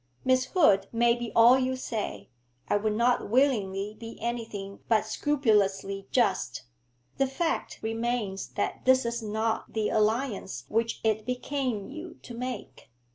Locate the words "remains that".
7.83-8.83